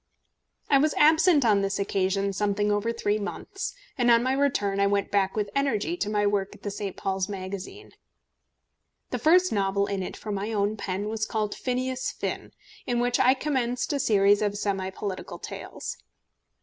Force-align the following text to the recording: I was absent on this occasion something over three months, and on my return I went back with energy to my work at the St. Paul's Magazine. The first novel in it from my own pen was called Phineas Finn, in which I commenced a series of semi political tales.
I 0.67 0.79
was 0.79 0.95
absent 0.95 1.45
on 1.45 1.61
this 1.61 1.77
occasion 1.77 2.33
something 2.33 2.71
over 2.71 2.91
three 2.91 3.19
months, 3.19 3.75
and 3.99 4.09
on 4.09 4.23
my 4.23 4.33
return 4.33 4.79
I 4.79 4.87
went 4.87 5.11
back 5.11 5.35
with 5.35 5.51
energy 5.53 5.95
to 5.97 6.09
my 6.09 6.25
work 6.25 6.55
at 6.55 6.63
the 6.63 6.71
St. 6.71 6.97
Paul's 6.97 7.29
Magazine. 7.29 7.91
The 9.11 9.19
first 9.19 9.51
novel 9.53 9.85
in 9.85 10.01
it 10.01 10.17
from 10.17 10.33
my 10.33 10.51
own 10.53 10.75
pen 10.75 11.07
was 11.07 11.27
called 11.27 11.53
Phineas 11.53 12.11
Finn, 12.13 12.51
in 12.87 12.99
which 12.99 13.19
I 13.19 13.35
commenced 13.35 13.93
a 13.93 13.99
series 13.99 14.41
of 14.41 14.57
semi 14.57 14.89
political 14.89 15.37
tales. 15.37 15.97